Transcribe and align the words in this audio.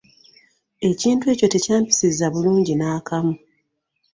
Ekintu 0.89 1.23
ekyo 1.33 1.47
tekyampisizza 1.53 2.25
bulungi 2.33 2.73
n'akamu! 2.75 3.33